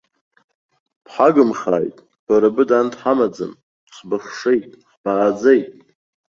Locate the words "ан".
2.81-2.87